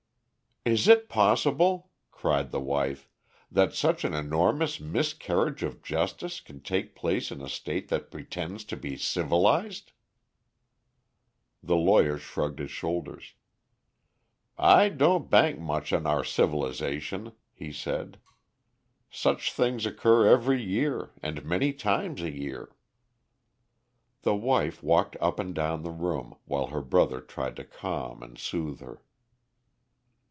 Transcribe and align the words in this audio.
"Is 0.63 0.87
it 0.87 1.09
possible," 1.09 1.89
cried 2.11 2.51
the 2.51 2.59
wife, 2.59 3.09
"that 3.49 3.73
such 3.73 4.03
an 4.03 4.13
enormous 4.13 4.79
miscarriage 4.79 5.63
of 5.63 5.81
justice 5.81 6.39
can 6.39 6.61
take 6.61 6.93
place 6.95 7.31
in 7.31 7.41
a 7.41 7.49
State 7.49 7.87
that 7.87 8.11
pretends 8.11 8.63
to 8.65 8.77
be 8.77 8.95
civilised?" 8.95 9.91
The 11.63 11.75
lawyer 11.75 12.19
shrugged 12.19 12.59
his 12.59 12.69
shoulders. 12.69 13.33
"I 14.55 14.89
don't 14.89 15.31
bank 15.31 15.59
much 15.59 15.91
on 15.91 16.05
our 16.05 16.23
civilisation," 16.23 17.31
he 17.51 17.73
said. 17.73 18.19
"Such 19.09 19.51
things 19.51 19.87
occur 19.87 20.27
every 20.27 20.61
year, 20.61 21.09
and 21.23 21.43
many 21.43 21.73
times 21.73 22.21
a 22.21 22.29
year." 22.29 22.75
The 24.21 24.35
wife 24.35 24.83
walked 24.83 25.17
up 25.19 25.39
and 25.39 25.55
down 25.55 25.81
the 25.81 25.89
room, 25.89 26.35
while 26.45 26.67
her 26.67 26.81
brother 26.83 27.19
tried 27.19 27.55
to 27.55 27.63
calm 27.63 28.21
and 28.21 28.37
soothe 28.37 28.81
her. 28.81 29.01